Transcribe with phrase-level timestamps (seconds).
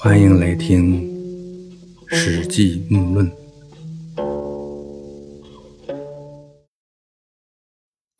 [0.00, 1.02] 欢迎来听
[2.14, 3.28] 《史记木论》。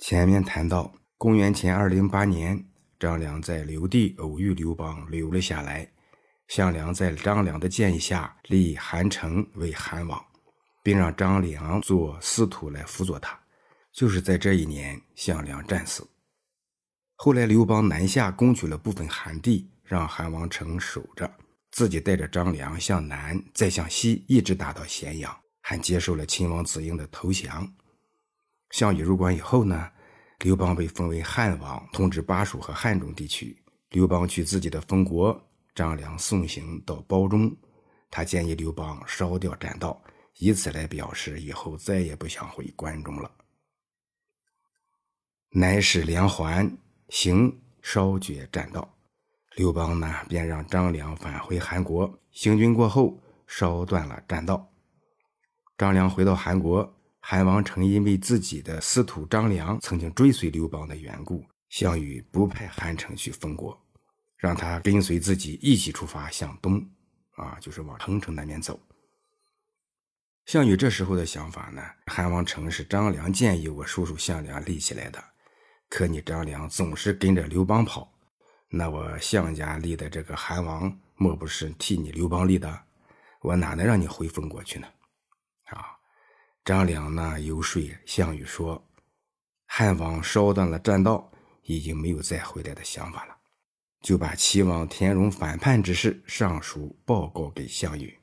[0.01, 2.65] 前面谈到，公元前二零八年，
[2.99, 5.89] 张良在刘地偶遇刘邦，留了下来。
[6.49, 10.21] 项梁在张良的建议下，立韩城为韩王，
[10.83, 13.39] 并让张良做司徒来辅佐他。
[13.93, 16.05] 就是在这一年，项梁战死。
[17.15, 21.31] 后来刘邦南下，攻取了部分韩地，让韩王城守着。
[21.79, 27.73] 自己带着张良向南，再向西，一直打到咸阳，还接受了秦王子婴的投降。
[28.71, 29.89] 项羽入关以后呢，
[30.41, 33.57] 刘邦被封为汉王，统治巴蜀和汉中地区。
[33.91, 35.41] 刘邦去自己的封国，
[35.73, 37.57] 张良送行到褒中，
[38.11, 40.03] 他建议刘邦烧掉栈道，
[40.39, 43.31] 以此来表示以后再也不想回关中了。
[45.51, 46.77] 乃使梁桓
[47.11, 48.98] 行烧绝栈道。
[49.59, 52.17] 刘邦呢，便让张良返回韩国。
[52.31, 54.73] 行军过后，烧断了栈道。
[55.77, 63.77] 张良回到韩国，韩王成因为自己的司徒张良曾经追随刘邦的缘故，项羽不派韩城去封国，
[64.37, 66.81] 让他跟随自己一起出发向东，
[67.33, 68.79] 啊，就是往彭城那边走。
[70.47, 75.21] 项羽这时候的想法呢，韩王城是张良建议我叔叔项梁立起来的，
[75.91, 78.15] 可你张良总是跟着刘邦跑。
[78.71, 82.85] 那我项家立的这个韩王，莫不是替你刘邦立的？
[83.41, 84.87] 我哪能让你回封国去呢？
[85.67, 85.97] 啊！
[86.65, 88.87] 张良呢游说项羽说，
[89.67, 93.37] 汉王烧断了栈道，已经没有再回来的想法了，
[94.03, 98.19] 就把齐王田荣反叛之事上书报告给项羽。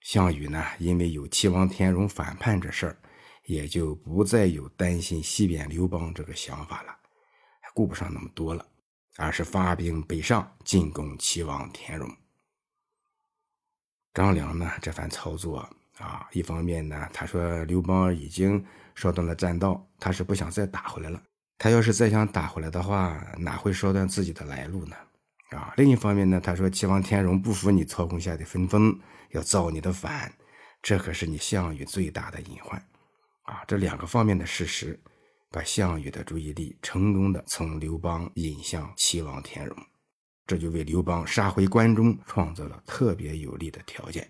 [0.00, 2.98] 项羽呢，因为有齐王田荣反叛这事儿，
[3.44, 6.96] 也就不再有担心西边刘邦这个想法了，
[7.72, 8.66] 顾不上那么多了。
[9.16, 12.10] 而是发兵北上进攻齐王田荣。
[14.14, 15.68] 张良呢这番操作
[15.98, 18.64] 啊，一方面呢，他说刘邦已经
[18.94, 21.22] 烧断了栈道，他是不想再打回来了。
[21.58, 24.96] 他要是再想打回来的话，哪会烧断自己的来路呢？
[25.50, 28.98] 啊，另一方面呢，他说齐王田荣不服你操控下的分封，
[29.30, 30.32] 要造你的反，
[30.82, 32.78] 这可是你项羽最大的隐患。
[33.42, 34.98] 啊，这两个方面的事实。
[35.52, 39.76] 把项羽的注意力成功的从刘邦引向齐王田荣，
[40.46, 44.28] 这就为刘邦杀回关中创造了特别有利的条件。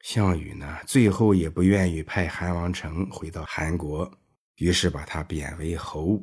[0.00, 4.10] 项羽呢，最后也不愿意派韩王成回到韩国，
[4.56, 6.20] 于是把他贬为侯，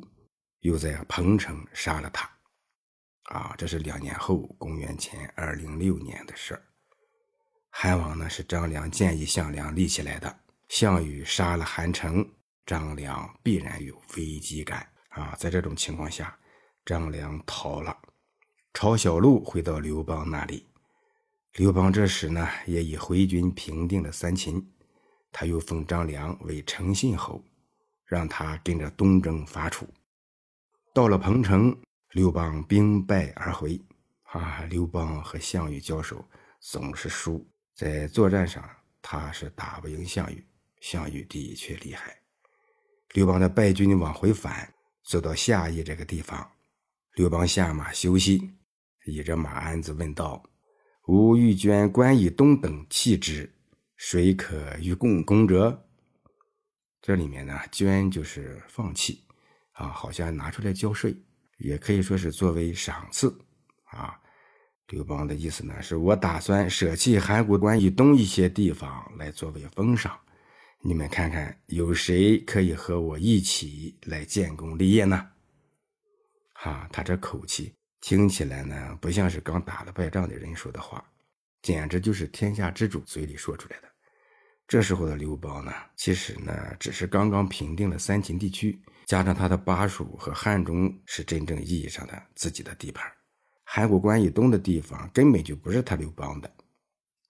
[0.60, 2.30] 又在彭城杀了他。
[3.24, 6.62] 啊，这是两年后，公元前二零六年的事儿。
[7.70, 12.28] 韩王呢，是张良建议项梁立起来的，项羽杀了韩成。
[12.66, 15.34] 张良必然有危机感啊！
[15.38, 16.38] 在这种情况下，
[16.84, 17.96] 张良逃了，
[18.72, 20.66] 抄小路回到刘邦那里。
[21.54, 24.72] 刘邦这时呢，也已回军平定了三秦，
[25.32, 27.44] 他又封张良为诚信侯，
[28.04, 29.88] 让他跟着东征伐楚。
[30.94, 31.76] 到了彭城，
[32.12, 33.80] 刘邦兵败而回。
[34.24, 36.24] 啊，刘邦和项羽交手
[36.60, 37.44] 总是输，
[37.74, 38.64] 在作战上
[39.02, 40.46] 他是打不赢项羽，
[40.80, 42.19] 项羽的确厉害。
[43.12, 44.72] 刘邦的败军往回返，
[45.02, 46.48] 走到下邑这个地方，
[47.14, 48.52] 刘邦下马休息，
[49.04, 50.40] 倚着马鞍子问道
[51.08, 53.52] ：“吾欲捐关以东等弃之，
[53.96, 55.88] 谁可与共攻者？”
[57.02, 59.24] 这里面呢，捐就是放弃，
[59.72, 61.16] 啊，好像拿出来交税，
[61.58, 63.36] 也可以说是作为赏赐，
[63.86, 64.20] 啊。
[64.86, 70.16] 刘邦的意思呢，是我打算舍弃函谷关以东一些地方来作为封赏。
[70.82, 75.30] 你们看看，有谁可以和我一起来建功立业呢？
[76.54, 81.04] 哈，他这口气听起来呢，不像是刚打了败仗的人说的话，
[81.60, 83.88] 简直就是天下之主嘴里说出来的。
[84.66, 93.06] 这时候的刘邦呢，其实呢，只是刚刚平定了三秦地区，加上他的巴蜀和汉中是真正意义上的自己的地盘，
[93.64, 96.50] 函谷关以东的地方根本就不是他刘邦的。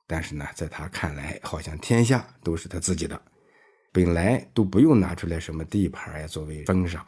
[0.07, 3.21] 但是呢，在他看来，好像天下都是他自己的。
[3.93, 7.05] 本来都不用拿出来什么地盘呀作为封赏，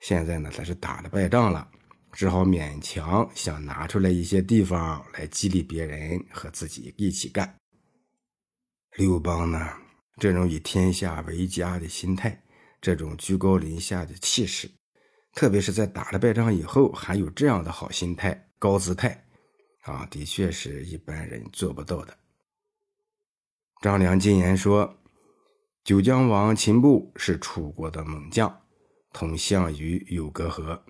[0.00, 1.70] 现在呢他是打了败仗了，
[2.10, 7.56] 只好勉强想拿出来一些地方来激励别人和自己一起干。
[8.96, 9.70] 刘邦呢
[10.18, 12.42] 这种以天下为家的心态，
[12.80, 14.68] 这种居高临下的气势，
[15.32, 19.24] 特别是在打了败仗以后还有这样的好心态、高姿态，
[19.82, 22.18] 啊，的确是一般人做不到的。
[23.80, 24.92] 张良进言说。
[25.86, 28.60] 九江王秦布是楚国的猛将，
[29.12, 30.80] 同项羽有隔阂。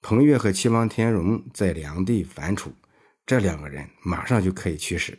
[0.00, 2.72] 彭越和齐王田荣在梁地反楚，
[3.26, 5.18] 这两个人马上就可以驱使。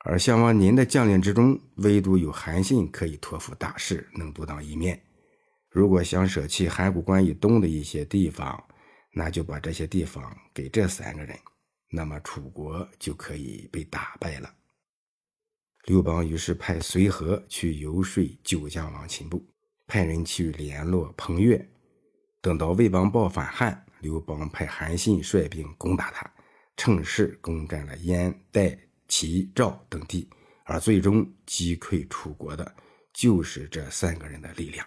[0.00, 5.00] 而项王您的将领之中，唯独有韩信可以托付大事，能独当一面。
[5.70, 8.60] 如果想舍弃函谷关以东的一些地方，
[9.12, 11.38] 那就把这些地方给这三个人，
[11.92, 14.52] 那么楚国就可以被打败了。
[15.88, 19.42] 刘邦于是派随和去游说九江王秦布，
[19.86, 21.66] 派人去联络彭越。
[22.42, 26.30] 等到魏邦报反汉，刘邦派韩信率兵攻打他，
[26.76, 30.28] 乘势攻占了燕、代、齐、赵等地，
[30.66, 32.70] 而最终击溃楚国的，
[33.14, 34.86] 就是这三个人的力量。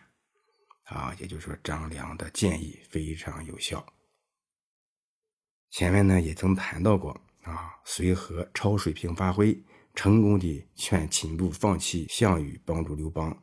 [0.83, 3.83] 啊，也就是说，张良的建议非常有效。
[5.71, 9.59] 前面呢也曾谈到过啊，随和超水平发挥。
[9.93, 13.37] 成功的劝秦布放弃项羽，帮助刘邦。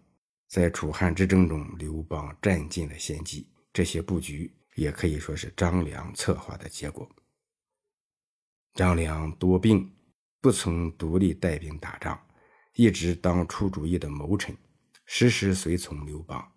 [0.49, 3.51] 在楚汉之争中，刘邦占尽了先机。
[3.73, 7.09] 这些布局也可以说是张良策划的结果。
[8.75, 9.93] 张良多病，
[10.41, 12.19] 不曾独立带兵打仗，
[12.75, 14.57] 一直当出主意的谋臣，
[15.05, 16.53] 时时随从刘邦。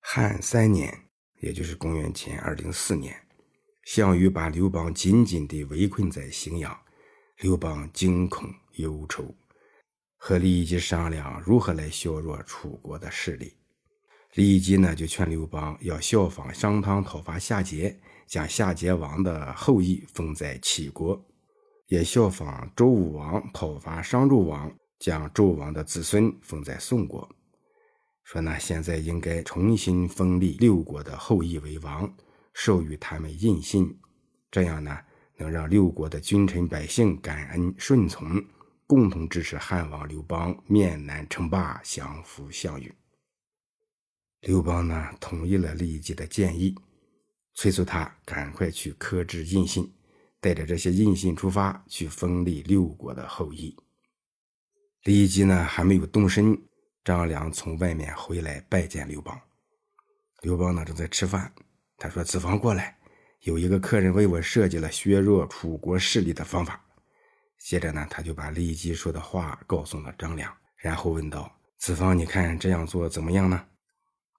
[0.00, 3.26] 汉三年，也就是公元前二零四年，
[3.84, 6.80] 项羽把刘邦紧紧地围困在荥阳。
[7.40, 9.32] 刘邦惊恐忧愁，
[10.16, 13.54] 和李基商量如何来削弱楚国的势力。
[14.34, 17.94] 李基呢，就劝刘邦要效仿商汤讨伐夏桀，
[18.26, 21.16] 将夏桀王的后裔封在齐国；
[21.86, 27.28] 也效仿周武王讨伐商纣王，将纣王的子孙封在宋国。
[28.24, 32.12] 说呢，现在应该重新封立六国的后裔为王，
[32.52, 33.96] 授予他们印信，
[34.50, 34.98] 这样呢。
[35.38, 38.44] 能让六国的君臣百姓感恩顺从，
[38.86, 42.92] 共同支持汉王刘邦面南称霸，降服项羽。
[44.40, 46.74] 刘邦呢，同意了李绩的建议，
[47.54, 49.92] 催促他赶快去刻制印信，
[50.40, 53.76] 带着这些印信出发，去封立六国的后裔。
[55.04, 56.60] 李绩呢，还没有动身，
[57.04, 59.40] 张良从外面回来拜见刘邦。
[60.42, 61.52] 刘邦呢，正在吃饭，
[61.96, 62.97] 他说：“子房过来。”
[63.40, 66.84] 有一个客人为我设计了削弱楚国势力的方法。
[67.58, 73.66] 接着呢，他就把李基说的话告诉了张良，然后问道：“子方，你看这样做怎么样呢？”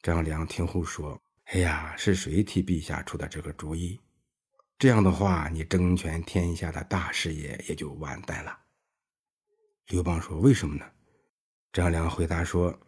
[0.02, 4.00] 张良听后说：“哎呀，是谁替陛下出的这个主意？
[4.78, 8.58] 这样的话，你争权天下的大事业也就完蛋了。”
[9.88, 10.86] 刘邦说：“为什么呢？”
[11.74, 12.80] 张良回答说：“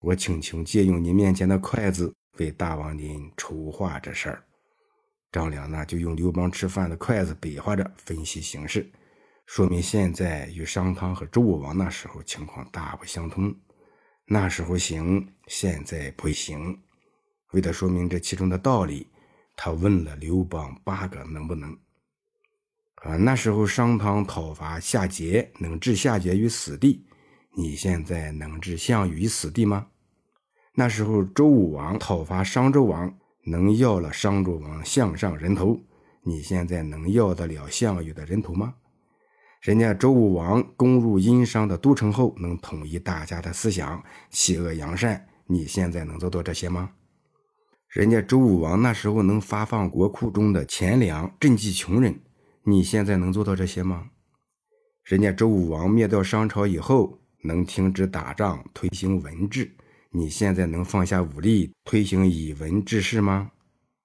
[0.00, 4.44] 我请求借用你面前的筷子，为大王您筹划这事儿。”
[5.30, 8.90] 张良呢，就用刘邦吃饭的筷子比划着分析形势，
[9.44, 13.54] 说明现在与商汤和周武王那时候情况大不相同。
[14.24, 16.80] 那时候行，现在不行。
[17.52, 19.06] 为了说明这其中的道理，
[19.54, 21.76] 他问了刘邦八个能不能。
[22.96, 27.06] 啊，那时候商汤讨伐夏桀，能置夏桀于死地，
[27.54, 29.88] 你现在能置项羽于死地吗？
[30.74, 33.18] 那时候周武王讨伐商纣王。
[33.48, 35.80] 能要了商纣王项上人头，
[36.22, 38.74] 你现在能要得了项羽的人头吗？
[39.62, 46.90] 人家周武王攻入殷商的都城后，能统一大家的思想，弃恶扬善，你现在能做到这些吗？
[47.88, 52.20] 人家周武王那时候能发放国库中的钱粮赈济穷人，
[52.64, 54.10] 你现在能做到这些吗？
[55.04, 59.74] 人家周武王灭掉商朝以后，能停止打仗，推行文治。
[60.18, 63.52] 你现在能放下武力推行以文治世吗？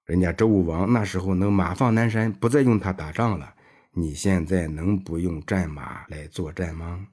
[0.04, 3.52] 人家周武王那时候能马放南山，不再用它打仗了。
[3.92, 7.08] 你现在能不用战马来作战吗？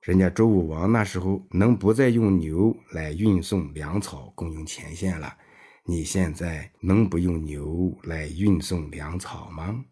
[0.00, 5.36] 人家周武王那时候能不再用牛来运送粮草供应前线了。
[5.84, 9.84] 你现在能不用牛来运送粮草吗？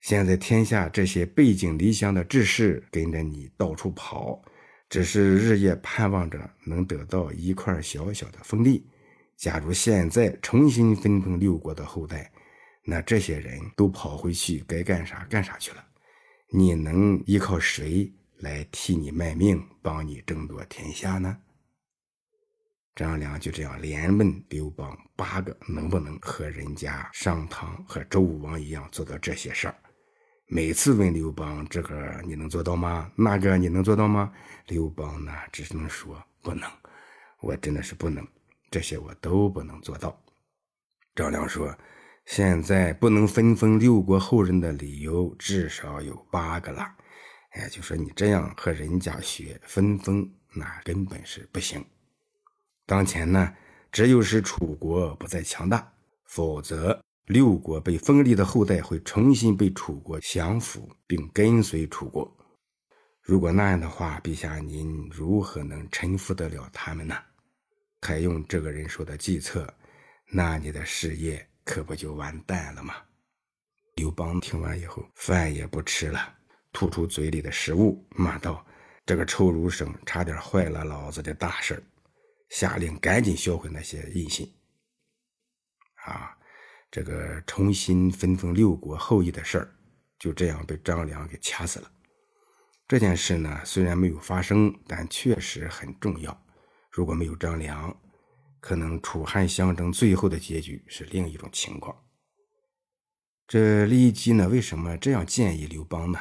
[0.00, 4.40] 现在天下这些背井离乡的志士跟着你到处跑。
[4.92, 8.86] 只是日夜盼望着能得到一块小小的封地。
[9.38, 12.30] 假如现在重新分封六国的后代，
[12.84, 15.82] 那这些人都跑回去该干啥干啥去了。
[16.50, 21.38] 你能依靠谁来替你卖命，帮你争夺天下呢？
[22.94, 29.74] 张良就这样连问刘邦八个能不能和人家商汤和周武王一样做到这些事儿。
[30.46, 33.10] 每次问刘邦这个你能做到吗？
[33.16, 34.32] 那个你能做到吗？
[34.66, 36.70] 刘邦呢，只能说不能，
[37.40, 38.26] 我真的是不能，
[38.70, 40.22] 这些我都不能做到。
[41.14, 41.74] 张良说
[42.26, 46.96] ：“现在不能分封六国后人的理由至少有八个了。
[47.52, 51.84] 哎，就说你这样和人家学分封，那根本是不行。
[52.86, 53.54] 当前呢，
[53.90, 55.92] 只有使楚国不再强大，
[56.24, 62.30] 否则六国被分立的后代会重新被楚国降服，并跟随楚国。
[63.20, 67.16] 如果那样的话，陛下您如何能臣服得了他们呢？
[68.00, 69.72] 还用这个人说的计策，
[70.28, 72.94] 那你的事业可不就完蛋了吗？
[73.94, 76.34] 刘邦听完以后，饭也不吃了，
[76.72, 78.66] 吐出嘴里的食物，骂道
[79.06, 81.80] ：“这个臭儒生，差点坏了老子的大事
[82.48, 84.52] 下令赶紧销毁那些印信。
[86.04, 86.36] 啊，
[86.92, 89.74] 这个重新分封六国后裔的事儿，
[90.18, 91.90] 就这样被张良给掐死了。
[92.86, 96.44] 这件事呢，虽然没有发生，但确实很重要。
[96.90, 97.98] 如果没有张良，
[98.60, 101.96] 可能楚汉相争最后的结局是另一种情况。
[103.48, 106.18] 这利益姬呢，为什么这样建议刘邦呢？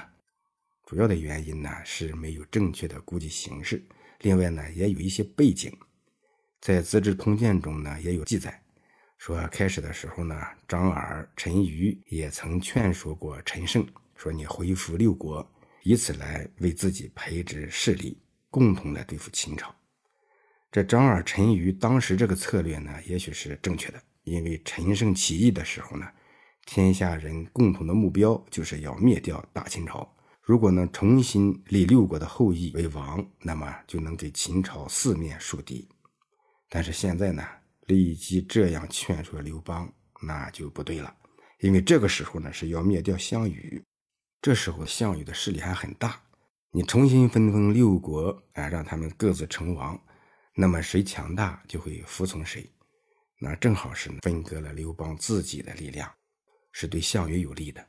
[0.85, 3.85] 主要的原因呢，是没有正确的估计形势。
[4.21, 5.77] 另外呢，也有一些背景，
[6.61, 8.60] 在《资治通鉴》中呢也有记载，
[9.21, 10.35] 说开始的时候呢，
[10.67, 15.47] 张耳、陈馀也曾劝说过陈胜，说你恢复六国，
[15.83, 19.71] 以此来为自己培植势力，共同来对付秦朝。
[20.71, 26.07] 这张耳、陈馀当时这个策略呢，也许是正确的，因为陈胜起义的时候呢，
[26.65, 30.11] 天下人共同的目标就是要灭掉大秦朝。
[30.41, 35.87] 如果能重新立六国的后裔为王，那么就能给秦朝四面树敌。
[36.67, 37.47] 但是现在呢，
[37.87, 41.15] 立即这样劝说刘邦，那就不对了，
[41.59, 43.83] 因为这个时候呢是要灭掉项羽，
[44.41, 46.21] 这时候项羽的势力还很大，
[46.71, 49.99] 你重新分封六国，啊，让他们各自称王，
[50.55, 52.69] 那么谁强大就会服从谁，
[53.39, 56.09] 那正好是分割了刘邦自己的力量，
[56.71, 57.85] 是对项羽有利的。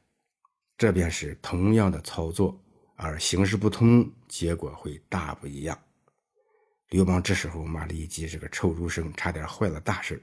[0.79, 2.61] 这便是同样的操作，
[2.97, 5.81] 而形式不同，结果会大不一样。
[6.93, 10.23] 刘邦这时候骂了一句：“这个臭儒生，差点坏了大事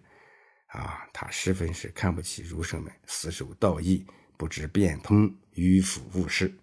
[0.67, 1.03] 啊！
[1.11, 4.05] 他十分是看不起儒生们，死守道义，
[4.37, 6.53] 不知变通，迂腐误事。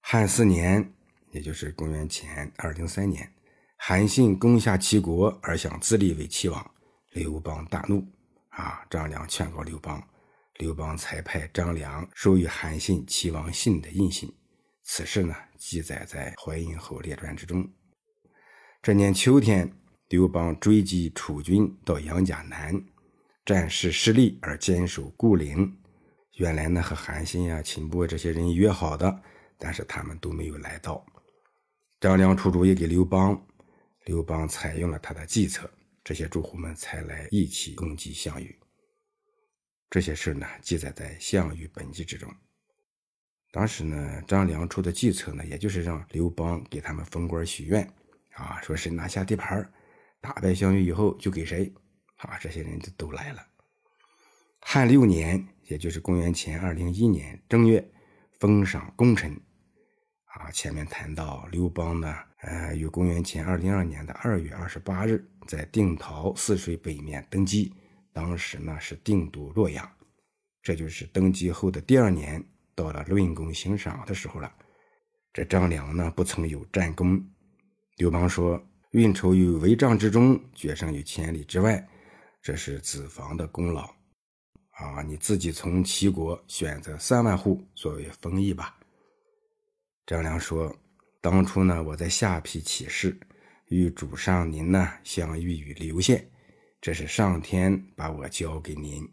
[0.00, 0.94] 汉四年，
[1.30, 3.30] 也就是公元前二零三年，
[3.76, 6.70] 韩信攻下齐国，而想自立为齐王。
[7.12, 8.02] 刘邦大怒
[8.48, 8.82] 啊！
[8.88, 10.02] 张良劝告刘邦。
[10.54, 14.34] 刘邦才派张良授予韩信齐王信的印信，
[14.84, 17.70] 此事呢记载在《淮阴侯列传》之中。
[18.86, 19.68] 这年秋天，
[20.10, 22.80] 刘邦追击楚军到杨家南，
[23.44, 25.76] 战事失利而坚守固陵。
[26.34, 29.22] 原来呢和韩信呀、秦伯这些人约好的，
[29.58, 31.04] 但是他们都没有来到。
[31.98, 33.44] 张良出主意给刘邦，
[34.04, 35.68] 刘邦采用了他的计策，
[36.04, 38.56] 这些诸侯们才来一起攻击项羽。
[39.90, 42.32] 这些事呢，记载在《项羽本纪》之中。
[43.50, 47.92] 当时呢，张良出的计策呢，也就是让刘邦给他们封官许愿，
[48.36, 49.68] 啊，说是拿下地盘
[50.20, 51.72] 打败项羽以后就给谁，
[52.16, 53.42] 啊，这些人就都来了。
[54.60, 57.86] 汉六年，也就是公元前二零一年正月，
[58.38, 59.32] 封赏功臣。
[60.26, 67.72] 啊，前面谈到刘邦呢，呃，于公元前二零二年的二月二十八日，在定陶泗水北面登基。
[68.12, 69.90] 当时呢是定都洛阳，
[70.62, 74.52] 这就是登基后的第二年，到了论功行赏的时候了。
[75.32, 77.24] 这张良呢不曾有战功。
[77.96, 78.62] 刘邦说
[78.92, 81.88] ：“运筹于帷帐之中，决胜于千里之外，
[82.42, 83.84] 这是子房的功劳。
[84.72, 88.76] 啊，你自己从齐国选择三万户作为封邑吧。”
[90.04, 90.76] 张良说
[91.22, 93.18] ：“当初呢，我在下邳起事，
[93.68, 96.30] 与主上您呢相遇于刘县。”
[96.78, 99.08] 这是上天把我交给您，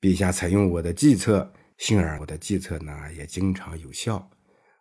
[0.00, 4.28] 陛下采用我的计策，幸而我的计策呢也经常有效。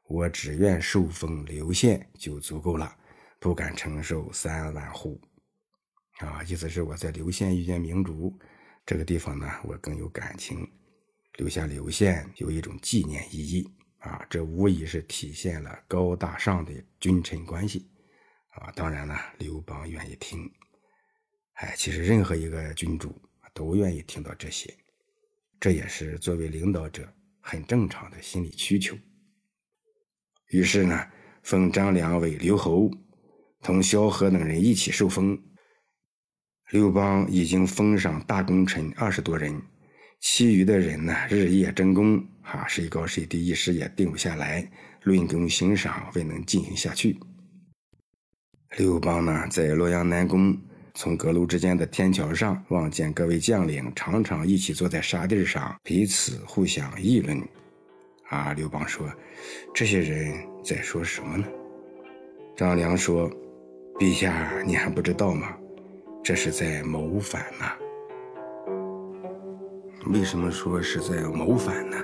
[0.08, 2.94] 我只愿受封刘县就足够了，
[3.46, 5.22] 不敢承受三万户。
[6.18, 8.36] 啊，意思是我在刘县遇见明主，
[8.84, 10.68] 这个地方呢我更有感情，
[11.36, 13.72] 留下刘县有一种纪念意义。
[14.00, 17.88] 啊，这无疑是体现了高大上的君臣关系。
[18.50, 20.52] 啊，当然了，刘邦愿意听。
[21.54, 23.16] 哎，其实任何一个君主
[23.54, 24.76] 都愿意听到这些，
[25.60, 27.08] 这也是作为领导者
[27.42, 28.98] 很正常的心理需求。
[30.48, 31.08] 于是呢，
[31.44, 32.90] 封张良为刘侯，
[33.66, 35.36] 同萧何等人一起受封。
[36.70, 39.60] 刘邦已经封赏大功臣二十多人，
[40.22, 44.70] 其余的人呢，日夜争功，哈，谁高谁低，一时也定不下来，
[45.02, 47.18] 论功行赏未能进行下去。
[48.78, 50.56] 刘邦呢，在洛阳南宫。
[50.94, 57.42] 从阁楼之间的天桥上望见各位将领常常一起坐在沙地上，彼此互相议论。
[58.30, 59.12] 啊，刘邦说
[59.76, 61.48] ：“这些人在说什么呢？”
[62.56, 63.30] 张良说
[63.98, 65.56] ：“陛下，你还不知道吗？
[66.22, 67.66] 这是在谋反呢。”
[70.12, 71.98] 为什么说是在谋反呢？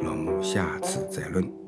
[0.00, 1.63] 老母下次再论。